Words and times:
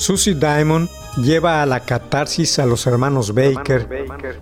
Susie 0.00 0.34
Diamond 0.34 0.88
lleva 1.18 1.60
a 1.60 1.66
la 1.66 1.80
catarsis 1.80 2.58
a 2.58 2.64
los 2.64 2.86
hermanos 2.86 3.34
Baker 3.34 3.86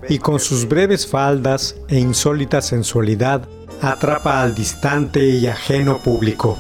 y 0.09 0.21
con 0.21 0.39
sus 0.39 0.69
breves 0.69 1.05
faldas 1.05 1.75
e 1.89 1.99
insólita 1.99 2.63
sensualidad 2.63 3.43
atrapa 3.83 4.41
al 4.41 4.55
distante 4.55 5.27
y 5.27 5.49
ajeno 5.49 5.99
público. 5.99 6.57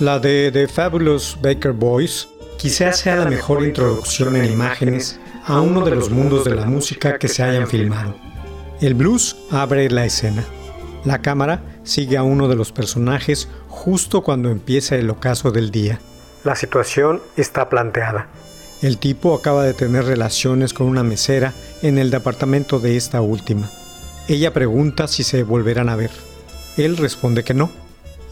La 0.00 0.18
de 0.18 0.50
The 0.50 0.66
Fabulous 0.66 1.36
Baker 1.42 1.72
Boys 1.72 2.26
quizás 2.56 3.00
sea 3.00 3.16
la 3.16 3.26
mejor 3.26 3.62
introducción 3.62 4.34
en 4.34 4.50
imágenes 4.50 5.20
a 5.44 5.60
uno 5.60 5.84
de 5.84 5.94
los 5.94 6.08
mundos 6.08 6.46
de 6.46 6.54
la 6.54 6.64
música 6.64 7.18
que 7.18 7.28
se 7.28 7.42
hayan 7.42 7.66
filmado. 7.68 8.16
El 8.80 8.94
blues 8.94 9.36
abre 9.50 9.90
la 9.90 10.06
escena. 10.06 10.42
La 11.04 11.20
cámara 11.20 11.60
sigue 11.84 12.16
a 12.16 12.22
uno 12.22 12.48
de 12.48 12.56
los 12.56 12.72
personajes 12.72 13.50
justo 13.68 14.22
cuando 14.22 14.48
empieza 14.48 14.96
el 14.96 15.10
ocaso 15.10 15.50
del 15.50 15.70
día. 15.70 16.00
La 16.44 16.56
situación 16.56 17.20
está 17.36 17.68
planteada. 17.68 18.28
El 18.80 18.96
tipo 18.96 19.34
acaba 19.34 19.64
de 19.64 19.74
tener 19.74 20.06
relaciones 20.06 20.72
con 20.72 20.86
una 20.86 21.02
mesera 21.02 21.52
en 21.82 21.98
el 21.98 22.10
departamento 22.10 22.80
de 22.80 22.96
esta 22.96 23.20
última. 23.20 23.70
Ella 24.28 24.54
pregunta 24.54 25.08
si 25.08 25.24
se 25.24 25.42
volverán 25.42 25.90
a 25.90 25.96
ver. 25.96 26.10
Él 26.78 26.96
responde 26.96 27.44
que 27.44 27.52
no, 27.52 27.70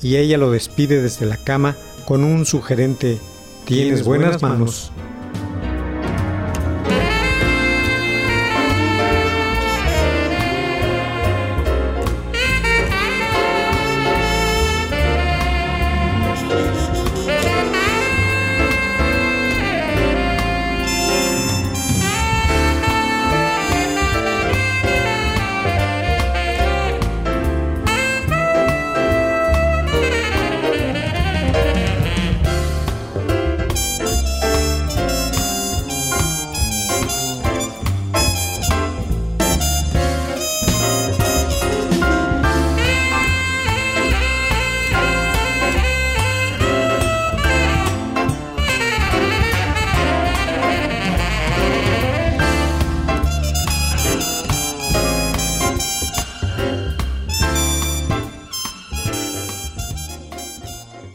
y 0.03 0.17
ella 0.17 0.39
lo 0.39 0.51
despide 0.51 1.03
desde 1.03 1.27
la 1.27 1.37
cama 1.37 1.77
con 2.05 2.25
un 2.25 2.47
sugerente 2.47 3.19
Tienes 3.65 4.03
buenas 4.03 4.41
manos. 4.41 4.91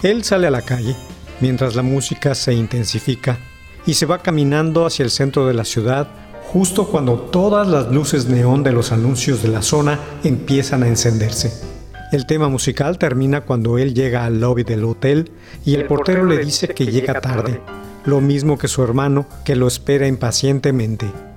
Él 0.03 0.25
sale 0.25 0.47
a 0.47 0.51
la 0.51 0.61
calle 0.61 0.97
mientras 1.39 1.75
la 1.75 1.81
música 1.81 2.35
se 2.35 2.53
intensifica 2.53 3.37
y 3.85 3.93
se 3.93 4.05
va 4.05 4.21
caminando 4.21 4.85
hacia 4.85 5.03
el 5.03 5.09
centro 5.09 5.47
de 5.47 5.53
la 5.53 5.63
ciudad 5.63 6.09
justo 6.51 6.87
cuando 6.87 7.15
todas 7.15 7.67
las 7.69 7.89
luces 7.89 8.27
neón 8.27 8.63
de 8.63 8.73
los 8.73 8.91
anuncios 8.91 9.41
de 9.41 9.47
la 9.47 9.61
zona 9.61 9.99
empiezan 10.25 10.83
a 10.83 10.87
encenderse. 10.87 11.53
El 12.11 12.25
tema 12.27 12.49
musical 12.49 12.97
termina 12.97 13.41
cuando 13.41 13.77
él 13.77 13.93
llega 13.93 14.25
al 14.25 14.41
lobby 14.41 14.63
del 14.63 14.83
hotel 14.83 15.31
y 15.65 15.73
el 15.75 15.85
portero 15.85 16.25
le 16.25 16.37
dice 16.37 16.67
que 16.67 16.85
llega 16.85 17.21
tarde, 17.21 17.61
lo 18.03 18.19
mismo 18.19 18.57
que 18.57 18.67
su 18.67 18.83
hermano 18.83 19.25
que 19.45 19.55
lo 19.55 19.67
espera 19.67 20.05
impacientemente. 20.05 21.32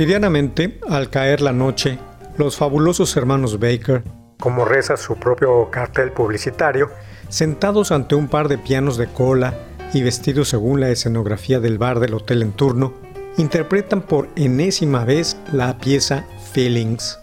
Cotidianamente, 0.00 0.80
al 0.88 1.10
caer 1.10 1.42
la 1.42 1.52
noche, 1.52 1.98
los 2.38 2.56
fabulosos 2.56 3.14
hermanos 3.18 3.58
Baker, 3.60 4.02
como 4.38 4.64
reza 4.64 4.96
su 4.96 5.16
propio 5.16 5.68
cartel 5.70 6.10
publicitario, 6.12 6.88
sentados 7.28 7.92
ante 7.92 8.14
un 8.14 8.26
par 8.26 8.48
de 8.48 8.56
pianos 8.56 8.96
de 8.96 9.08
cola 9.08 9.52
y 9.92 10.02
vestidos 10.02 10.48
según 10.48 10.80
la 10.80 10.88
escenografía 10.88 11.60
del 11.60 11.76
bar 11.76 12.00
del 12.00 12.14
hotel 12.14 12.40
en 12.40 12.52
turno, 12.52 12.94
interpretan 13.36 14.00
por 14.00 14.30
enésima 14.36 15.04
vez 15.04 15.36
la 15.52 15.76
pieza 15.76 16.24
Feelings 16.54 17.18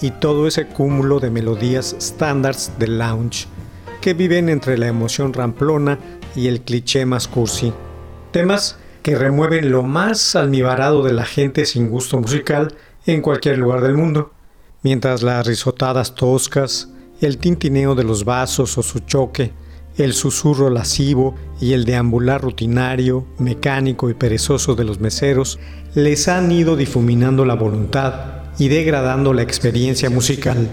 y 0.00 0.12
todo 0.12 0.46
ese 0.46 0.66
cúmulo 0.68 1.20
de 1.20 1.28
melodías 1.28 1.94
standards 2.00 2.72
del 2.78 2.98
lounge 2.98 3.46
que 4.00 4.14
viven 4.14 4.48
entre 4.48 4.78
la 4.78 4.86
emoción 4.86 5.34
ramplona 5.34 5.98
y 6.34 6.48
el 6.48 6.62
cliché 6.62 7.04
más 7.04 7.28
cursi. 7.28 7.74
Temas 8.30 8.78
que 9.02 9.16
remueven 9.16 9.70
lo 9.70 9.82
más 9.82 10.36
almibarado 10.36 11.02
de 11.02 11.12
la 11.12 11.24
gente 11.24 11.66
sin 11.66 11.88
gusto 11.88 12.18
musical 12.18 12.74
en 13.06 13.20
cualquier 13.20 13.58
lugar 13.58 13.82
del 13.82 13.96
mundo, 13.96 14.32
mientras 14.82 15.22
las 15.22 15.46
risotadas 15.46 16.14
toscas, 16.14 16.88
el 17.20 17.38
tintineo 17.38 17.94
de 17.94 18.04
los 18.04 18.24
vasos 18.24 18.78
o 18.78 18.82
su 18.82 19.00
choque, 19.00 19.52
el 19.96 20.12
susurro 20.12 20.70
lascivo 20.70 21.34
y 21.60 21.72
el 21.72 21.84
deambular 21.84 22.40
rutinario, 22.40 23.26
mecánico 23.38 24.08
y 24.08 24.14
perezoso 24.14 24.74
de 24.74 24.84
los 24.84 25.00
meseros 25.00 25.58
les 25.94 26.28
han 26.28 26.50
ido 26.50 26.76
difuminando 26.76 27.44
la 27.44 27.54
voluntad 27.54 28.42
y 28.58 28.68
degradando 28.68 29.34
la 29.34 29.42
experiencia 29.42 30.08
musical. 30.10 30.68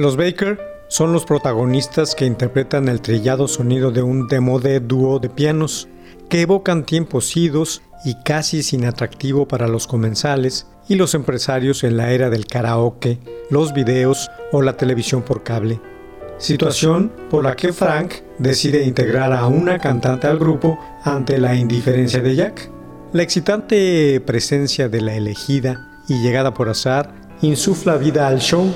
Los 0.00 0.16
Baker 0.16 0.58
son 0.88 1.12
los 1.12 1.26
protagonistas 1.26 2.14
que 2.14 2.24
interpretan 2.24 2.88
el 2.88 3.02
trillado 3.02 3.46
sonido 3.46 3.90
de 3.90 4.00
un 4.00 4.28
demo 4.28 4.58
de 4.58 4.80
dúo 4.80 5.18
de 5.18 5.28
pianos 5.28 5.88
que 6.30 6.40
evocan 6.40 6.86
tiempos 6.86 7.36
idos 7.36 7.82
y 8.02 8.14
casi 8.24 8.62
sin 8.62 8.86
atractivo 8.86 9.46
para 9.46 9.68
los 9.68 9.86
comensales 9.86 10.66
y 10.88 10.94
los 10.94 11.14
empresarios 11.14 11.84
en 11.84 11.98
la 11.98 12.12
era 12.12 12.30
del 12.30 12.46
karaoke, 12.46 13.18
los 13.50 13.74
videos 13.74 14.30
o 14.52 14.62
la 14.62 14.78
televisión 14.78 15.20
por 15.20 15.42
cable. 15.42 15.82
Situación 16.38 17.12
por 17.28 17.44
la 17.44 17.54
que 17.54 17.74
Frank 17.74 18.14
decide 18.38 18.84
integrar 18.84 19.34
a 19.34 19.48
una 19.48 19.80
cantante 19.80 20.28
al 20.28 20.38
grupo 20.38 20.78
ante 21.04 21.36
la 21.36 21.54
indiferencia 21.56 22.22
de 22.22 22.36
Jack. 22.36 22.70
La 23.12 23.22
excitante 23.22 24.18
presencia 24.24 24.88
de 24.88 25.02
la 25.02 25.14
elegida 25.14 25.90
y 26.08 26.22
llegada 26.22 26.54
por 26.54 26.70
azar 26.70 27.12
insufla 27.42 27.98
vida 27.98 28.28
al 28.28 28.38
show 28.38 28.74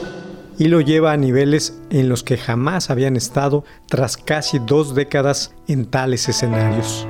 y 0.59 0.69
lo 0.69 0.81
lleva 0.81 1.13
a 1.13 1.17
niveles 1.17 1.81
en 1.91 2.09
los 2.09 2.23
que 2.23 2.37
jamás 2.37 2.91
habían 2.91 3.17
estado 3.17 3.65
tras 3.89 4.17
casi 4.17 4.59
dos 4.59 4.95
décadas 4.95 5.55
en 5.69 5.87
tales 5.87 6.29
escenarios. 6.29 7.07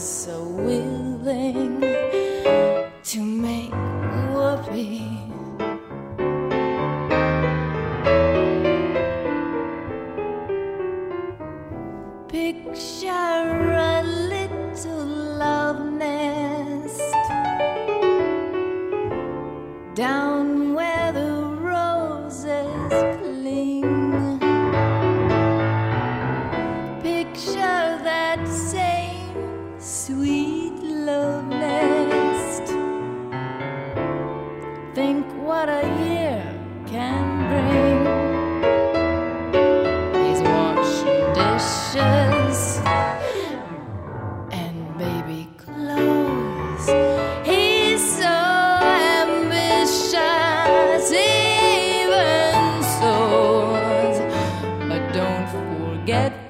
so 0.00 0.42
willing. 0.44 1.59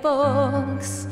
folks. 0.02 1.06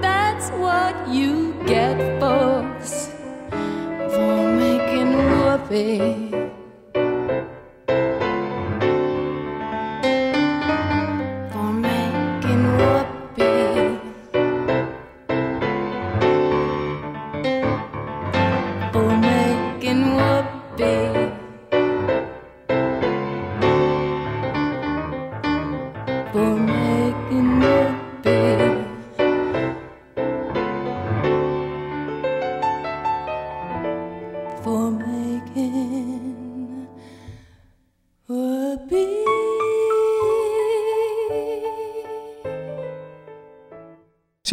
That's 0.00 0.50
what 0.50 1.08
you 1.08 1.54
get, 1.66 2.20
folks, 2.20 3.10
for 3.50 4.56
making 4.56 5.12
whoopee. 5.12 6.43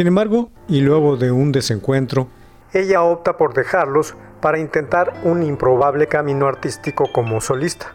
Sin 0.02 0.08
embargo, 0.08 0.50
y 0.68 0.82
luego 0.82 1.16
de 1.16 1.32
un 1.32 1.52
desencuentro, 1.52 2.28
ella 2.74 3.04
opta 3.04 3.38
por 3.38 3.54
dejarlos 3.54 4.16
para 4.42 4.58
intentar 4.58 5.14
un 5.24 5.44
improbable 5.44 6.08
camino 6.08 6.48
artístico 6.48 7.12
como 7.14 7.40
solista. 7.40 7.94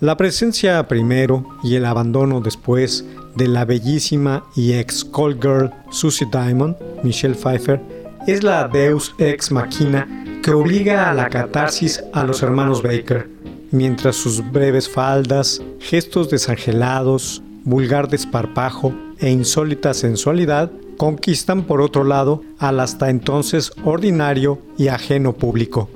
La 0.00 0.16
presencia 0.16 0.88
primero 0.88 1.44
y 1.62 1.74
el 1.76 1.84
abandono 1.84 2.40
después 2.40 3.04
de 3.36 3.48
la 3.48 3.66
bellísima 3.66 4.44
y 4.56 4.72
ex 4.72 5.04
call 5.04 5.34
girl 5.34 5.70
Susie 5.90 6.26
Diamond, 6.32 6.74
Michelle 7.02 7.34
Pfeiffer, 7.34 7.82
es 8.26 8.42
la 8.42 8.66
deus 8.66 9.14
ex 9.18 9.52
machina 9.52 10.08
que 10.42 10.52
obliga 10.52 11.10
a 11.10 11.12
la 11.12 11.28
catarsis 11.28 12.02
a 12.14 12.24
los 12.24 12.42
hermanos 12.42 12.82
Baker, 12.82 13.28
mientras 13.72 14.16
sus 14.16 14.42
breves 14.52 14.88
faldas, 14.88 15.60
gestos 15.80 16.30
desangelados, 16.30 17.42
vulgar 17.64 18.08
desparpajo 18.08 18.94
e 19.22 19.30
insólita 19.30 19.94
sensualidad 19.94 20.70
conquistan 20.98 21.62
por 21.62 21.80
otro 21.80 22.04
lado 22.04 22.42
al 22.58 22.80
hasta 22.80 23.08
entonces 23.08 23.72
ordinario 23.84 24.58
y 24.76 24.88
ajeno 24.88 25.32
público. 25.32 25.88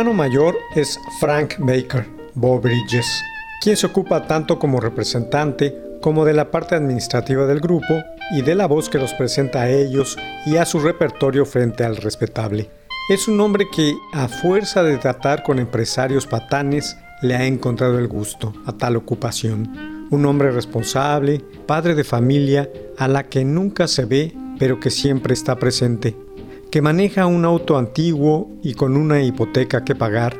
Hermano 0.00 0.16
mayor 0.16 0.56
es 0.74 0.98
Frank 1.18 1.56
Baker, 1.58 2.06
Bo 2.32 2.58
Bridges, 2.58 3.22
quien 3.60 3.76
se 3.76 3.84
ocupa 3.84 4.26
tanto 4.26 4.58
como 4.58 4.80
representante 4.80 5.76
como 6.00 6.24
de 6.24 6.32
la 6.32 6.50
parte 6.50 6.74
administrativa 6.74 7.44
del 7.44 7.60
grupo 7.60 8.02
y 8.32 8.40
de 8.40 8.54
la 8.54 8.66
voz 8.66 8.88
que 8.88 8.96
los 8.96 9.12
presenta 9.12 9.60
a 9.60 9.68
ellos 9.68 10.16
y 10.46 10.56
a 10.56 10.64
su 10.64 10.80
repertorio 10.80 11.44
frente 11.44 11.84
al 11.84 11.98
respetable. 11.98 12.70
Es 13.10 13.28
un 13.28 13.38
hombre 13.42 13.66
que, 13.70 13.92
a 14.14 14.28
fuerza 14.28 14.82
de 14.82 14.96
tratar 14.96 15.42
con 15.42 15.58
empresarios 15.58 16.26
patanes, 16.26 16.96
le 17.20 17.36
ha 17.36 17.44
encontrado 17.44 17.98
el 17.98 18.08
gusto 18.08 18.54
a 18.64 18.72
tal 18.72 18.96
ocupación. 18.96 20.08
Un 20.10 20.24
hombre 20.24 20.50
responsable, 20.50 21.44
padre 21.66 21.94
de 21.94 22.04
familia, 22.04 22.70
a 22.96 23.06
la 23.06 23.24
que 23.24 23.44
nunca 23.44 23.86
se 23.86 24.06
ve, 24.06 24.34
pero 24.58 24.80
que 24.80 24.88
siempre 24.88 25.34
está 25.34 25.56
presente. 25.56 26.16
Que 26.70 26.82
maneja 26.82 27.26
un 27.26 27.44
auto 27.44 27.76
antiguo 27.76 28.48
y 28.62 28.74
con 28.74 28.96
una 28.96 29.22
hipoteca 29.22 29.84
que 29.84 29.96
pagar. 29.96 30.36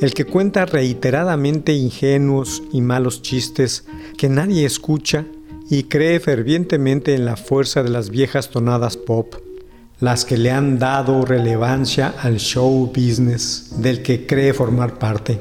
El 0.00 0.14
que 0.14 0.24
cuenta 0.24 0.64
reiteradamente 0.64 1.72
ingenuos 1.72 2.62
y 2.72 2.80
malos 2.80 3.22
chistes 3.22 3.84
que 4.16 4.28
nadie 4.28 4.64
escucha 4.64 5.24
y 5.68 5.84
cree 5.84 6.20
fervientemente 6.20 7.14
en 7.14 7.24
la 7.24 7.36
fuerza 7.36 7.82
de 7.82 7.90
las 7.90 8.10
viejas 8.10 8.50
tonadas 8.50 8.96
pop, 8.96 9.34
las 9.98 10.24
que 10.24 10.36
le 10.36 10.50
han 10.50 10.78
dado 10.78 11.24
relevancia 11.24 12.14
al 12.20 12.38
show 12.38 12.86
business 12.86 13.74
del 13.78 14.02
que 14.02 14.26
cree 14.26 14.52
formar 14.52 14.98
parte. 14.98 15.40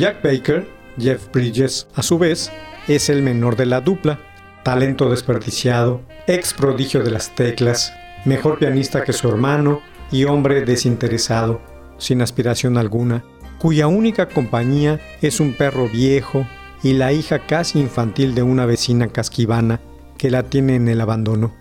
Jack 0.00 0.22
Baker, 0.22 0.66
Jeff 0.98 1.30
Bridges, 1.30 1.86
a 1.94 2.02
su 2.02 2.18
vez, 2.18 2.50
es 2.88 3.10
el 3.10 3.20
menor 3.20 3.54
de 3.56 3.66
la 3.66 3.82
dupla, 3.82 4.18
talento 4.62 5.10
desperdiciado, 5.10 6.00
ex 6.26 6.54
prodigio 6.54 7.04
de 7.04 7.10
las 7.10 7.34
teclas, 7.34 7.92
mejor 8.24 8.58
pianista 8.58 9.04
que 9.04 9.12
su 9.12 9.28
hermano 9.28 9.82
y 10.10 10.24
hombre 10.24 10.64
desinteresado, 10.64 11.60
sin 11.98 12.22
aspiración 12.22 12.78
alguna, 12.78 13.24
cuya 13.58 13.88
única 13.88 14.30
compañía 14.30 14.98
es 15.20 15.38
un 15.38 15.52
perro 15.52 15.86
viejo 15.86 16.46
y 16.82 16.94
la 16.94 17.12
hija 17.12 17.40
casi 17.40 17.78
infantil 17.78 18.34
de 18.34 18.42
una 18.42 18.64
vecina 18.64 19.08
casquivana 19.08 19.82
que 20.16 20.30
la 20.30 20.44
tiene 20.44 20.76
en 20.76 20.88
el 20.88 21.02
abandono. 21.02 21.52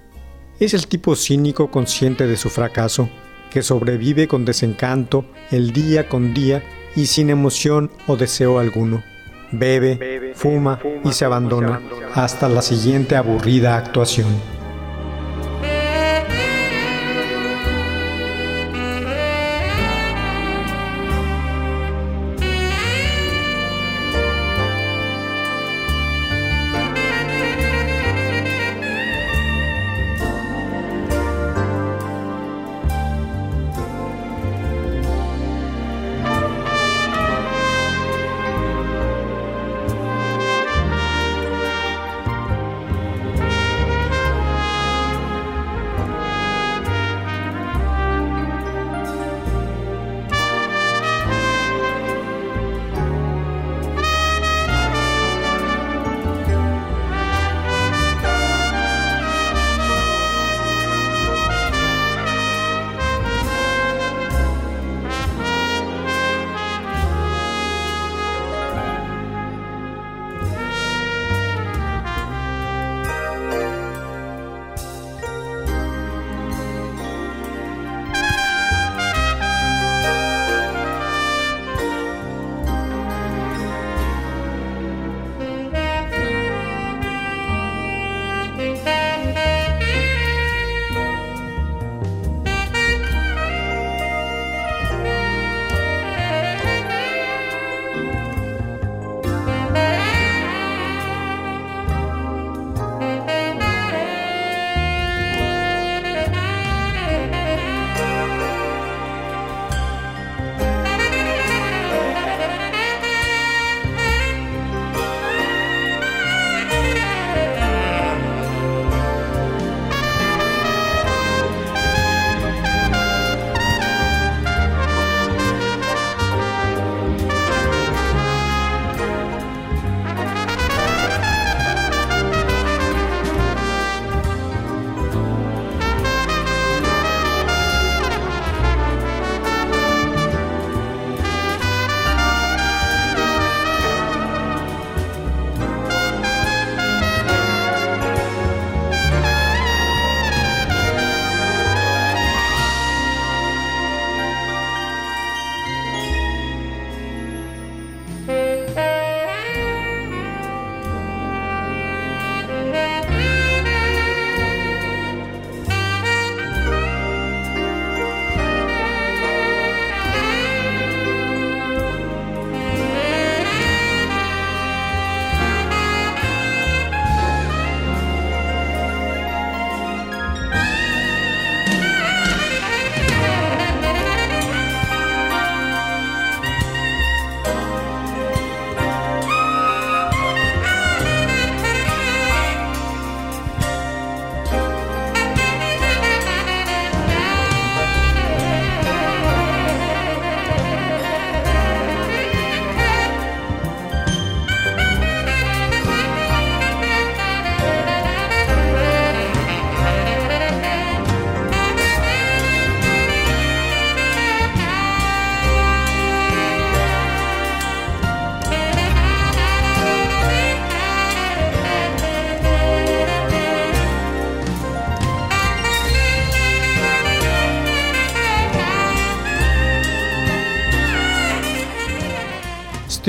Es 0.61 0.73
el 0.73 0.87
tipo 0.87 1.17
cínico 1.17 1.71
consciente 1.71 2.25
de 2.25 2.37
su 2.37 2.49
fracaso, 2.49 3.09
que 3.51 3.63
sobrevive 3.63 4.29
con 4.29 4.45
desencanto 4.45 5.25
el 5.51 5.73
día 5.73 6.07
con 6.07 6.33
día 6.33 6.63
y 6.95 7.05
sin 7.05 7.29
emoción 7.29 7.91
o 8.07 8.15
deseo 8.15 8.59
alguno. 8.59 9.03
Bebe, 9.51 10.33
fuma 10.35 10.79
y 11.03 11.11
se 11.11 11.25
abandona 11.25 11.81
hasta 12.13 12.47
la 12.47 12.61
siguiente 12.61 13.15
aburrida 13.15 13.77
actuación. 13.77 14.58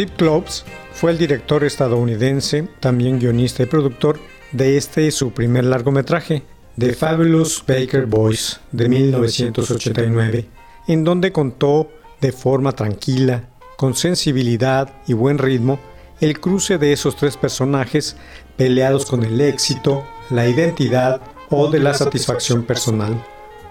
Steve 0.01 0.17
Kloves 0.17 0.65
fue 0.95 1.11
el 1.11 1.19
director 1.19 1.63
estadounidense, 1.63 2.67
también 2.81 3.19
guionista 3.19 3.65
y 3.65 3.67
productor 3.67 4.19
de 4.51 4.79
este 4.79 5.11
su 5.11 5.33
primer 5.33 5.65
largometraje, 5.65 6.43
The 6.79 6.95
Fabulous 6.95 7.63
Baker 7.69 8.07
Boys, 8.07 8.61
de 8.73 8.89
1989, 8.89 10.49
en 10.89 11.05
donde 11.05 11.33
contó 11.33 11.91
de 12.19 12.33
forma 12.33 12.73
tranquila, 12.73 13.51
con 13.77 13.95
sensibilidad 13.95 14.91
y 15.07 15.13
buen 15.13 15.37
ritmo, 15.37 15.79
el 16.23 16.41
cruce 16.41 16.79
de 16.79 16.95
esos 16.95 17.17
tres 17.17 17.37
personajes 17.37 18.17
peleados 18.57 19.05
con 19.05 19.23
el 19.23 19.39
éxito, 19.39 20.03
la 20.31 20.49
identidad 20.49 21.21
o 21.51 21.71
de 21.71 21.79
la 21.79 21.93
satisfacción 21.93 22.63
personal. 22.63 23.23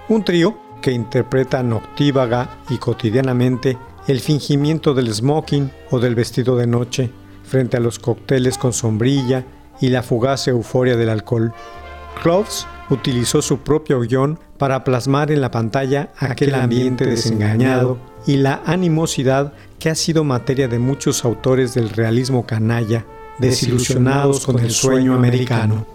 Un 0.09 0.23
trío 0.23 0.59
que 0.79 0.91
interpreta 0.91 1.63
noctívaga 1.63 2.59
y 2.69 2.77
cotidianamente 2.77 3.79
el 4.09 4.21
fingimiento 4.21 4.95
del 4.95 5.13
smoking 5.13 5.71
o 5.91 5.99
del 5.99 6.15
vestido 6.15 6.57
de 6.57 6.65
noche 6.65 7.11
frente 7.43 7.77
a 7.77 7.79
los 7.79 7.99
cócteles 7.99 8.57
con 8.57 8.73
sombrilla 8.73 9.45
y 9.79 9.89
la 9.89 10.01
fugaz 10.01 10.47
euforia 10.47 10.97
del 10.97 11.09
alcohol. 11.09 11.53
Cloves 12.23 12.65
utilizó 12.89 13.43
su 13.43 13.59
propio 13.59 13.99
guion 14.01 14.39
para 14.57 14.83
plasmar 14.83 15.31
en 15.31 15.41
la 15.41 15.51
pantalla 15.51 16.11
aquel 16.17 16.55
ambiente 16.55 17.05
desengañado 17.05 17.99
y 18.25 18.37
la 18.37 18.63
animosidad 18.65 19.53
que 19.77 19.91
ha 19.91 19.95
sido 19.95 20.23
materia 20.23 20.67
de 20.67 20.79
muchos 20.79 21.23
autores 21.23 21.75
del 21.75 21.89
realismo 21.89 22.47
canalla, 22.47 23.05
desilusionados 23.37 24.43
con 24.43 24.57
el 24.57 24.71
sueño 24.71 25.13
americano. 25.13 25.85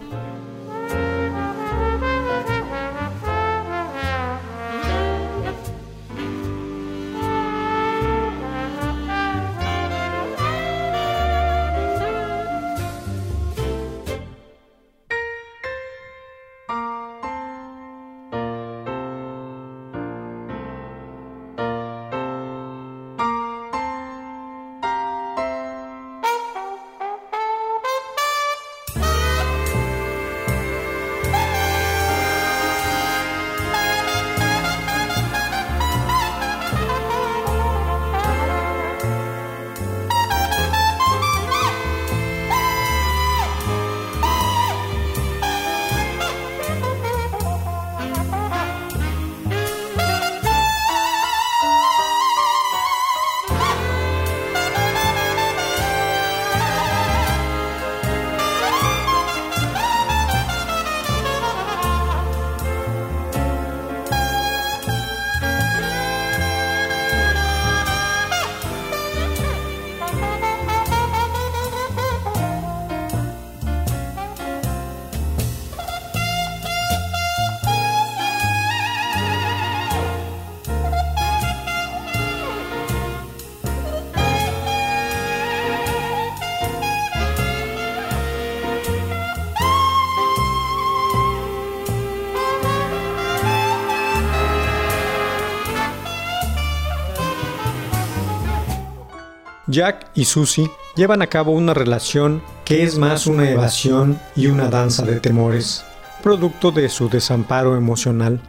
Jack 99.75 100.07
y 100.15 100.23
Susie 100.23 100.71
llevan 100.95 101.21
a 101.21 101.27
cabo 101.27 101.51
una 101.51 101.73
relación 101.73 102.41
que 102.63 102.83
es 102.83 102.97
más 102.97 103.27
una 103.27 103.51
evasión 103.51 104.17
y 104.33 104.47
una 104.47 104.69
danza 104.69 105.03
de 105.03 105.19
temores, 105.19 105.83
producto 106.23 106.71
de 106.71 106.87
su 106.87 107.09
desamparo 107.09 107.75
emocional. 107.75 108.39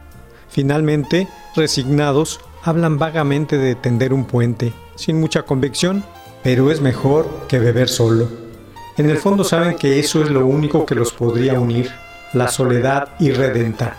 Finalmente, 0.47 1.27
resignados, 1.53 2.39
hablan 2.63 2.97
vagamente 2.97 3.57
de 3.57 3.75
tender 3.75 4.13
un 4.13 4.23
puente, 4.23 4.71
sin 4.95 5.19
mucha 5.19 5.43
convicción, 5.43 6.01
pero 6.43 6.71
es 6.71 6.79
mejor 6.79 7.29
que 7.49 7.59
beber 7.59 7.89
solo. 7.89 8.29
En 8.95 9.09
el 9.09 9.17
fondo 9.17 9.43
saben 9.43 9.75
que 9.75 9.99
eso 9.99 10.21
es 10.21 10.31
lo 10.31 10.47
único 10.47 10.85
que 10.85 10.95
los 10.95 11.11
podría 11.11 11.59
unir, 11.59 11.91
la 12.31 12.47
soledad 12.47 13.09
irredenta. 13.19 13.97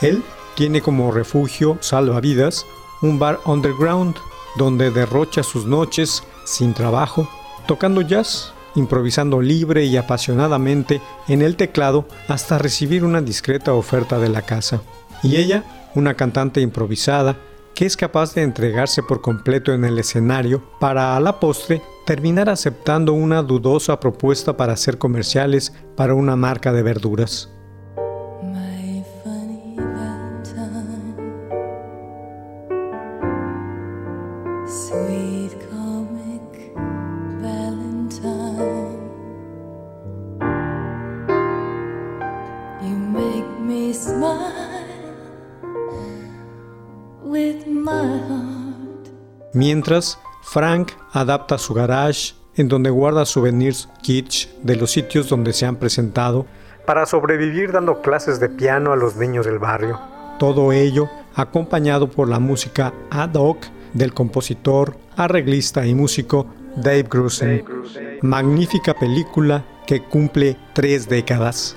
Él 0.00 0.24
tiene 0.56 0.80
como 0.80 1.12
refugio 1.12 1.78
salvavidas 1.80 2.66
un 3.00 3.20
bar 3.20 3.38
underground 3.44 4.16
donde 4.56 4.90
derrocha 4.90 5.44
sus 5.44 5.66
noches 5.66 6.24
sin 6.44 6.74
trabajo, 6.74 7.28
tocando 7.66 8.00
jazz, 8.00 8.52
improvisando 8.74 9.40
libre 9.40 9.84
y 9.84 9.96
apasionadamente 9.96 11.00
en 11.28 11.42
el 11.42 11.56
teclado 11.56 12.06
hasta 12.28 12.58
recibir 12.58 13.04
una 13.04 13.20
discreta 13.20 13.72
oferta 13.74 14.18
de 14.18 14.28
la 14.28 14.42
casa. 14.42 14.82
Y 15.22 15.36
ella, 15.36 15.64
una 15.94 16.14
cantante 16.14 16.60
improvisada, 16.60 17.36
que 17.74 17.86
es 17.86 17.96
capaz 17.96 18.34
de 18.34 18.42
entregarse 18.42 19.02
por 19.02 19.20
completo 19.20 19.72
en 19.72 19.84
el 19.84 19.98
escenario 19.98 20.62
para 20.78 21.16
a 21.16 21.20
la 21.20 21.40
postre 21.40 21.82
terminar 22.06 22.48
aceptando 22.48 23.12
una 23.12 23.42
dudosa 23.42 23.98
propuesta 23.98 24.56
para 24.56 24.74
hacer 24.74 24.98
comerciales 24.98 25.72
para 25.96 26.14
una 26.14 26.36
marca 26.36 26.72
de 26.72 26.82
verduras. 26.82 27.53
Frank 50.54 50.92
adapta 51.10 51.58
su 51.58 51.74
garage 51.74 52.34
en 52.54 52.68
donde 52.68 52.88
guarda 52.88 53.26
souvenirs 53.26 53.88
kitsch 54.02 54.46
de 54.62 54.76
los 54.76 54.92
sitios 54.92 55.28
donde 55.28 55.52
se 55.52 55.66
han 55.66 55.74
presentado 55.74 56.46
para 56.86 57.06
sobrevivir 57.06 57.72
dando 57.72 58.00
clases 58.02 58.38
de 58.38 58.48
piano 58.48 58.92
a 58.92 58.96
los 58.96 59.16
niños 59.16 59.46
del 59.46 59.58
barrio. 59.58 59.98
Todo 60.38 60.70
ello 60.70 61.08
acompañado 61.34 62.08
por 62.08 62.28
la 62.28 62.38
música 62.38 62.94
ad 63.10 63.34
hoc 63.34 63.64
del 63.94 64.14
compositor, 64.14 64.96
arreglista 65.16 65.86
y 65.86 65.94
músico 65.96 66.46
Dave 66.76 67.02
Grusin. 67.02 67.64
Magnífica 68.22 68.94
película 68.94 69.64
que 69.88 70.04
cumple 70.04 70.56
tres 70.72 71.08
décadas. 71.08 71.76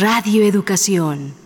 Radio 0.00 0.42
Educación. 0.42 1.43